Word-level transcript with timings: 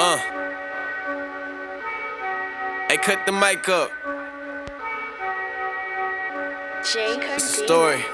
Uh. 0.00 0.16
Hey, 2.88 2.98
cut 2.98 3.26
the 3.26 3.32
mic 3.32 3.68
up. 3.68 3.90
It's 6.78 6.94
a 6.94 7.40
story. 7.40 8.04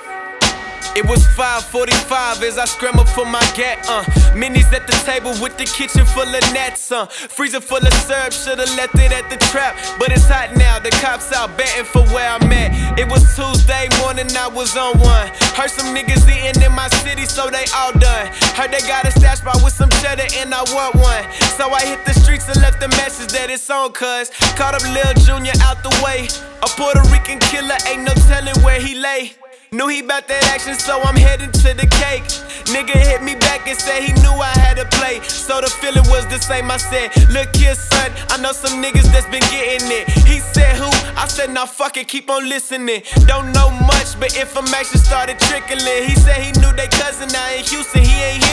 It 0.96 1.04
was 1.04 1.26
5:45 1.36 2.42
as 2.44 2.56
I 2.56 2.66
scrambled 2.66 3.08
for 3.08 3.26
my 3.26 3.44
gat. 3.54 3.84
Uh, 3.88 4.04
minis 4.32 4.72
at 4.72 4.86
the 4.86 4.96
table 5.04 5.34
with 5.42 5.58
the 5.58 5.66
kitchen 5.66 6.06
full 6.06 6.22
of 6.22 6.44
nets. 6.54 6.92
Uh, 6.92 7.06
freezer 7.06 7.60
full 7.60 7.84
of 7.84 7.92
syrup, 8.06 8.32
shoulda 8.32 8.64
left 8.78 8.94
it 8.94 9.10
at 9.10 9.28
the 9.28 9.36
trap. 9.50 9.76
But 9.98 10.12
it's 10.12 10.28
hot 10.28 10.56
now, 10.56 10.78
the 10.78 10.90
cops 11.02 11.32
out 11.32 11.56
betting 11.58 11.84
for 11.84 12.06
where 12.14 12.30
I'm 12.30 12.50
at. 12.52 12.98
It 12.98 13.10
was 13.10 13.22
Tuesday 13.34 13.88
morning, 14.00 14.30
I 14.36 14.46
was 14.46 14.76
on 14.76 14.96
one. 15.00 15.26
Heard 15.58 15.70
some 15.70 15.90
niggas 15.92 16.30
eating 16.30 16.62
in 16.62 16.72
my 16.72 16.88
city, 17.02 17.26
so 17.26 17.50
they 17.50 17.66
all 17.74 17.92
done. 17.98 18.30
Heard 18.54 18.70
they 18.70 18.80
got 18.86 19.04
a 19.04 19.10
stash 19.10 19.40
bar 19.40 19.58
with 19.64 19.74
some 19.74 19.83
and 20.22 20.54
I 20.54 20.62
want 20.74 20.94
one. 20.94 21.24
So 21.58 21.70
I 21.70 21.84
hit 21.84 22.04
the 22.04 22.14
streets 22.14 22.48
and 22.48 22.60
left 22.60 22.82
a 22.82 22.88
message 22.88 23.32
that 23.32 23.50
it's 23.50 23.68
on, 23.70 23.92
cuz. 23.92 24.30
Caught 24.54 24.74
up 24.74 24.84
Lil 24.94 25.14
Junior 25.26 25.52
out 25.62 25.82
the 25.82 25.90
way. 26.04 26.28
A 26.62 26.68
Puerto 26.68 27.02
Rican 27.10 27.38
killer, 27.40 27.76
ain't 27.88 28.04
no 28.04 28.14
telling 28.28 28.54
where 28.62 28.80
he 28.80 28.94
lay. 28.94 29.32
Knew 29.72 29.88
he 29.88 30.02
bout 30.02 30.28
that 30.28 30.44
action, 30.54 30.74
so 30.78 31.02
I'm 31.02 31.16
heading 31.16 31.50
to 31.50 31.74
the 31.74 31.88
cake. 31.90 32.22
Nigga 32.70 32.94
hit 32.94 33.26
me 33.26 33.34
back 33.34 33.66
and 33.66 33.76
said 33.76 34.06
he 34.06 34.12
knew 34.22 34.30
I 34.30 34.54
had 34.54 34.78
to 34.78 34.86
play. 34.98 35.18
So 35.26 35.60
the 35.60 35.66
feeling 35.66 36.06
was 36.06 36.24
the 36.30 36.38
same. 36.38 36.70
I 36.70 36.76
said, 36.76 37.10
Look 37.28 37.50
here, 37.56 37.74
son, 37.74 38.12
I 38.30 38.38
know 38.38 38.52
some 38.52 38.78
niggas 38.78 39.10
that's 39.10 39.26
been 39.26 39.42
getting 39.50 39.90
it. 39.90 40.06
He 40.30 40.38
said, 40.38 40.76
Who? 40.78 40.86
I 41.18 41.26
said, 41.26 41.50
Nah, 41.50 41.66
fuck 41.66 41.96
it, 41.96 42.06
keep 42.06 42.30
on 42.30 42.48
listening. 42.48 43.02
Don't 43.26 43.50
know 43.50 43.70
much, 43.82 44.14
but 44.20 44.38
information 44.38 45.02
started 45.02 45.40
trickling. 45.50 46.06
He 46.06 46.14
said 46.14 46.38
he 46.38 46.54
knew 46.62 46.70
they 46.78 46.86
cousin 46.94 47.28
now 47.34 47.50
in 47.50 47.64
Houston, 47.64 48.02
he 48.06 48.14
ain't 48.22 48.43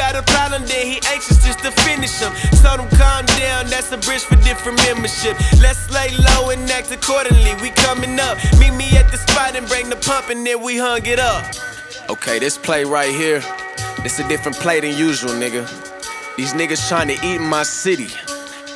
got 0.00 0.16
a 0.16 0.22
problem, 0.32 0.64
then 0.64 0.86
he 0.86 0.96
anxious 1.12 1.44
just 1.44 1.58
to 1.58 1.70
finish 1.84 2.18
him. 2.20 2.32
Told 2.64 2.80
him, 2.80 2.88
calm 2.96 3.26
down, 3.36 3.68
that's 3.68 3.92
a 3.92 3.98
bridge 3.98 4.24
for 4.24 4.36
different 4.36 4.78
membership. 4.88 5.36
Let's 5.60 5.92
lay 5.92 6.08
low 6.16 6.48
and 6.48 6.64
act 6.70 6.90
accordingly. 6.90 7.52
We 7.60 7.68
coming 7.70 8.18
up. 8.18 8.38
Meet 8.58 8.74
me 8.82 8.88
at 8.96 9.10
the 9.12 9.18
spot 9.18 9.54
and 9.56 9.68
bring 9.68 9.90
the 9.90 9.96
pump, 9.96 10.30
and 10.30 10.40
then 10.46 10.62
we 10.62 10.78
hung 10.78 11.04
it 11.04 11.18
up. 11.18 11.44
Okay, 12.08 12.38
this 12.38 12.56
play 12.56 12.84
right 12.84 13.14
here, 13.14 13.40
this 14.02 14.18
a 14.18 14.26
different 14.26 14.56
play 14.56 14.80
than 14.80 14.96
usual, 14.96 15.32
nigga. 15.32 15.68
These 16.36 16.54
niggas 16.54 16.88
trying 16.88 17.08
to 17.08 17.18
eat 17.22 17.38
my 17.38 17.62
city. 17.62 18.08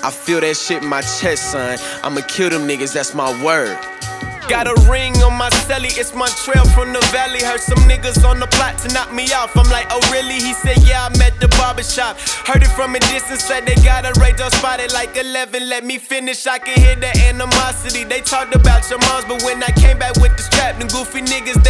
I 0.03 0.11
feel 0.11 0.43
that 0.43 0.57
shit 0.59 0.83
in 0.83 0.89
my 0.91 1.01
chest, 1.01 1.53
son. 1.53 1.79
I'ma 2.03 2.21
kill 2.29 2.51
them 2.51 2.69
niggas, 2.69 2.93
that's 2.93 3.15
my 3.15 3.31
word. 3.43 3.79
Got 4.49 4.69
a 4.69 4.77
ring 4.91 5.17
on 5.23 5.33
my 5.39 5.49
celly, 5.65 5.97
it's 5.97 6.15
my 6.15 6.29
trail 6.45 6.65
from 6.77 6.93
the 6.93 7.01
valley. 7.17 7.41
Heard 7.41 7.61
some 7.61 7.81
niggas 7.89 8.29
on 8.29 8.41
the 8.41 8.47
plot 8.49 8.77
to 8.81 8.93
knock 8.93 9.11
me 9.11 9.25
off. 9.33 9.57
I'm 9.57 9.69
like, 9.71 9.87
oh 9.91 10.01
really? 10.13 10.35
He 10.35 10.53
said, 10.53 10.85
yeah, 10.87 11.09
I'm 11.09 11.19
at 11.23 11.41
the 11.41 11.49
barbershop. 11.57 12.19
Heard 12.45 12.63
it 12.63 12.69
from 12.77 12.95
a 12.95 13.01
distance, 13.01 13.43
said 13.43 13.65
they 13.65 13.75
got 13.77 14.05
a 14.05 14.13
radar 14.21 14.51
spotted 14.51 14.93
like 14.93 15.17
11. 15.17 15.67
Let 15.67 15.85
me 15.85 15.97
finish, 15.97 16.47
I 16.47 16.59
can 16.59 16.79
hear 16.79 16.95
the 16.95 17.09
animosity. 17.25 18.05
They 18.05 18.21
talked 18.21 18.55
about 18.55 18.89
your 18.91 18.99
moms, 18.99 19.25
but 19.25 19.43
when 19.45 19.63
I 19.63 19.73
came 19.81 19.99
back 19.99 20.17
with 20.21 20.37
the 20.37 20.43
strap, 20.43 20.79
them 20.79 20.89
goofy 20.89 21.23
niggas, 21.23 21.64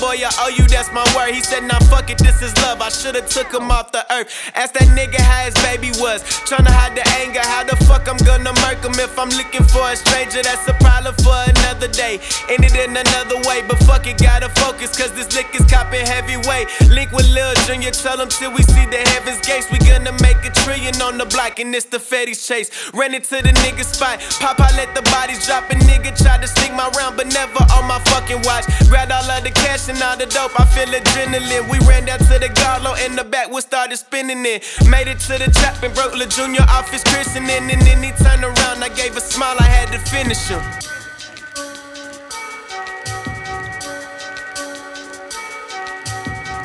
boy, 0.00 0.16
I 0.22 0.30
owe 0.40 0.48
you, 0.48 0.66
that's 0.66 0.90
my 0.94 1.04
word. 1.14 1.34
He 1.34 1.42
said, 1.42 1.66
nah, 1.66 1.78
fuck 1.90 2.10
it, 2.10 2.18
this 2.18 2.40
is 2.40 2.54
love. 2.62 2.80
I 2.80 2.88
should've 2.88 3.28
took 3.28 3.52
him 3.52 3.70
off 3.70 3.92
the 3.92 4.06
earth. 4.14 4.30
Asked 4.54 4.74
that 4.78 4.88
nigga 4.94 5.18
how 5.18 5.44
his 5.44 5.54
baby 5.66 5.90
was. 5.98 6.22
Tryna 6.46 6.70
hide 6.70 6.94
the 6.94 7.04
anger, 7.18 7.42
how 7.42 7.64
the 7.66 7.76
fuck 7.84 8.06
I'm 8.08 8.18
gonna 8.22 8.54
murk 8.64 8.80
him 8.86 8.94
if 8.96 9.18
I'm 9.18 9.30
looking 9.34 9.66
for 9.66 9.82
a 9.90 9.96
stranger? 9.96 10.42
That's 10.42 10.66
a 10.70 10.74
problem 10.78 11.14
for 11.26 11.34
another 11.34 11.88
day. 11.88 12.22
Ended 12.48 12.78
in 12.78 12.96
another 12.96 13.42
way, 13.50 13.66
but 13.66 13.78
fuck 13.84 14.06
it, 14.06 14.18
gotta 14.18 14.48
focus, 14.62 14.94
cause 14.94 15.12
this 15.12 15.34
lick 15.34 15.50
is 15.54 15.66
copping 15.66 16.06
heavyweight. 16.06 16.68
Link 16.88 17.10
with 17.12 17.28
Lil 17.34 17.52
Junior, 17.66 17.90
tell 17.90 18.18
him 18.18 18.28
till 18.28 18.54
we 18.54 18.62
see 18.62 18.86
the 18.86 19.02
heavens 19.12 19.42
gates. 19.42 19.66
We 19.70 19.78
gonna 19.82 20.14
make 20.22 20.40
a 20.46 20.50
trillion 20.62 20.94
on 21.02 21.18
the 21.18 21.26
block, 21.26 21.58
and 21.58 21.74
it's 21.74 21.90
the 21.90 21.98
Fetty's 21.98 22.46
chase. 22.46 22.70
Ran 22.94 23.14
into 23.14 23.42
the 23.42 23.52
nigga 23.66 23.84
spot, 23.84 24.22
pop, 24.38 24.60
I 24.60 24.70
let 24.78 24.94
the 24.94 25.02
bodies 25.10 25.44
drop. 25.44 25.68
A 25.70 25.74
nigga 25.74 25.97
tried 26.10 26.42
to 26.42 26.48
sneak 26.48 26.72
my 26.72 26.88
round, 26.96 27.16
but 27.16 27.26
never 27.26 27.62
on 27.74 27.86
my 27.86 27.98
fucking 28.10 28.42
watch. 28.42 28.64
Grabbed 28.88 29.12
all 29.12 29.30
of 29.30 29.44
the 29.44 29.50
cash 29.50 29.88
and 29.88 30.00
all 30.02 30.16
the 30.16 30.26
dope, 30.26 30.58
I 30.58 30.64
feel 30.64 30.88
adrenaline. 30.88 31.70
We 31.70 31.78
ran 31.86 32.06
down 32.06 32.18
to 32.18 32.38
the 32.38 32.50
Garlo 32.54 32.94
in 33.04 33.16
the 33.16 33.24
back, 33.24 33.50
we 33.50 33.60
started 33.60 33.96
spinning 33.96 34.44
it. 34.46 34.64
Made 34.88 35.08
it 35.08 35.20
to 35.28 35.38
the 35.38 35.50
trap 35.50 35.82
and 35.82 35.94
broke 35.94 36.14
Lil 36.14 36.28
Junior 36.28 36.62
off 36.68 36.90
his 36.90 37.04
christening. 37.04 37.70
And 37.70 37.82
then 37.82 38.02
he 38.02 38.12
turned 38.12 38.44
around, 38.44 38.82
I 38.82 38.88
gave 38.88 39.16
a 39.16 39.20
smile, 39.20 39.56
I 39.58 39.64
had 39.64 39.92
to 39.92 39.98
finish 40.10 40.48
him. 40.48 40.62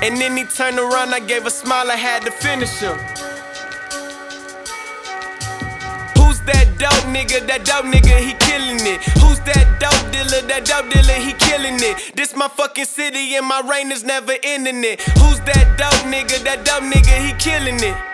And 0.04 0.18
then 0.18 0.36
he 0.36 0.44
turned 0.44 0.80
around, 0.80 1.14
I 1.14 1.22
gave 1.22 1.46
a 1.46 1.50
smile, 1.50 1.90
I 1.90 1.96
had 1.96 2.24
to 2.24 2.32
finish 2.32 2.80
him. 2.80 3.00
That 6.46 6.78
dope 6.78 7.06
nigga? 7.14 7.46
That 7.48 7.66
dope 7.66 7.86
nigga, 7.86 8.18
he 8.20 8.34
killing 8.40 8.82
it. 8.86 9.02
Who's 9.20 9.40
that 9.42 9.80
dope 9.80 10.12
dealer? 10.12 10.42
That 10.48 10.66
dope 10.66 10.90
dealer, 10.92 11.20
he 11.20 11.34
killing 11.34 11.80
it. 11.82 12.16
This 12.16 12.36
my 12.36 12.48
fucking 12.48 12.86
city 12.86 13.36
and 13.36 13.46
my 13.46 13.62
reign 13.62 13.92
is 13.92 14.04
never 14.04 14.34
ending 14.44 14.84
it. 14.84 15.02
Who's 15.02 15.40
that 15.42 15.78
dope 15.78 16.06
nigga? 16.12 16.44
That 16.44 16.66
dope 16.66 16.84
nigga, 16.84 17.16
he 17.26 17.34
killing 17.34 17.80
it. 17.82 18.13